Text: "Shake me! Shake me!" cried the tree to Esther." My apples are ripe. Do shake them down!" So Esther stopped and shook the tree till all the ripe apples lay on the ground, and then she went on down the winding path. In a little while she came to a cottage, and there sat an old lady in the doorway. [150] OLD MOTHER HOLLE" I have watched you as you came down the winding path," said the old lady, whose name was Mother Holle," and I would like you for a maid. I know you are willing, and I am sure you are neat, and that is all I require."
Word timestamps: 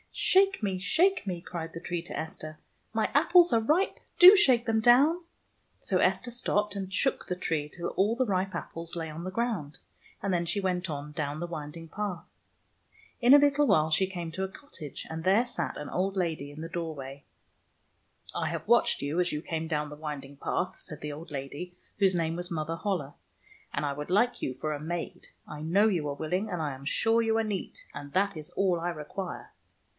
"Shake 0.13 0.61
me! 0.63 0.77
Shake 0.79 1.25
me!" 1.27 1.41
cried 1.47 1.73
the 1.73 1.79
tree 1.79 2.01
to 2.01 2.17
Esther." 2.19 2.57
My 2.93 3.09
apples 3.13 3.53
are 3.53 3.61
ripe. 3.61 3.99
Do 4.17 4.35
shake 4.35 4.65
them 4.65 4.79
down!" 4.81 5.23
So 5.79 5.99
Esther 5.99 6.31
stopped 6.31 6.75
and 6.75 6.91
shook 6.93 7.27
the 7.27 7.35
tree 7.35 7.69
till 7.69 7.89
all 7.89 8.15
the 8.15 8.25
ripe 8.25 8.53
apples 8.55 8.95
lay 8.95 9.09
on 9.09 9.23
the 9.23 9.31
ground, 9.31 9.77
and 10.21 10.33
then 10.33 10.45
she 10.45 10.59
went 10.59 10.89
on 10.89 11.11
down 11.11 11.39
the 11.39 11.47
winding 11.47 11.87
path. 11.87 12.25
In 13.21 13.33
a 13.33 13.37
little 13.39 13.67
while 13.67 13.89
she 13.89 14.07
came 14.07 14.31
to 14.33 14.43
a 14.43 14.49
cottage, 14.49 15.05
and 15.09 15.23
there 15.23 15.45
sat 15.45 15.77
an 15.77 15.87
old 15.87 16.17
lady 16.17 16.51
in 16.51 16.61
the 16.61 16.67
doorway. 16.67 17.23
[150] 18.33 18.35
OLD 18.35 18.35
MOTHER 18.35 18.39
HOLLE" 18.39 18.47
I 18.47 18.51
have 18.51 18.67
watched 18.67 19.01
you 19.03 19.19
as 19.19 19.31
you 19.31 19.41
came 19.41 19.67
down 19.67 19.89
the 19.89 19.95
winding 19.95 20.35
path," 20.35 20.79
said 20.79 21.01
the 21.01 21.13
old 21.13 21.31
lady, 21.31 21.77
whose 21.99 22.15
name 22.15 22.35
was 22.35 22.51
Mother 22.51 22.75
Holle," 22.75 23.15
and 23.73 23.85
I 23.85 23.93
would 23.93 24.09
like 24.09 24.41
you 24.41 24.55
for 24.55 24.73
a 24.73 24.79
maid. 24.79 25.27
I 25.47 25.61
know 25.61 25.87
you 25.87 26.09
are 26.09 26.15
willing, 26.15 26.49
and 26.49 26.61
I 26.61 26.73
am 26.73 26.85
sure 26.85 27.21
you 27.21 27.37
are 27.37 27.43
neat, 27.43 27.85
and 27.93 28.11
that 28.11 28.35
is 28.35 28.49
all 28.51 28.79
I 28.79 28.89
require." 28.89 29.51